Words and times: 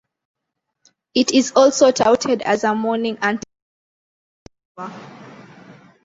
It 1.13 1.29
is 1.31 1.51
also 1.55 1.91
touted 1.91 2.41
as 2.41 2.63
a 2.63 2.73
morning 2.73 3.19
"antidote" 3.21 3.43
for 4.75 4.85
a 4.85 4.87
hangover. 4.87 5.17